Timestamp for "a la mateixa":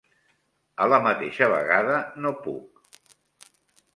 0.85-1.49